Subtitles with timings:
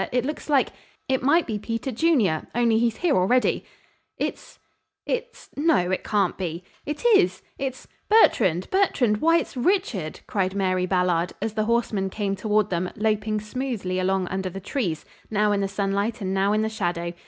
[0.11, 0.69] It looks like
[1.07, 3.63] it might be Peter Junior, only he's here already."
[4.17, 4.57] "It's
[5.05, 7.43] it's no, it can't be it is!
[7.59, 9.17] It's Bertrand, Bertrand!
[9.17, 14.27] Why, it's Richard!" cried Mary Ballard, as the horseman came toward them, loping smoothly along
[14.29, 17.13] under the trees, now in the sunlight and now in the shadow.